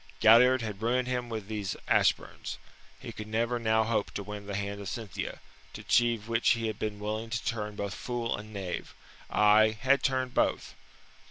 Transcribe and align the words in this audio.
Galliard 0.19 0.63
had 0.63 0.81
ruined 0.81 1.07
him 1.07 1.29
with 1.29 1.47
these 1.47 1.75
Ashburns. 1.87 2.57
He 2.99 3.11
could 3.11 3.27
never 3.27 3.59
now 3.59 3.83
hope 3.83 4.09
to 4.15 4.23
win 4.23 4.47
the 4.47 4.55
hand 4.55 4.81
of 4.81 4.89
Cynthia, 4.89 5.39
to 5.73 5.81
achieve 5.81 6.27
which 6.27 6.49
he 6.53 6.65
had 6.65 6.79
been 6.79 6.97
willing 6.97 7.29
to 7.29 7.45
turn 7.45 7.75
both 7.75 7.93
fool 7.93 8.35
and 8.35 8.51
knave 8.51 8.95
aye, 9.29 9.77
had 9.81 10.01
turned 10.01 10.33
both. 10.33 10.73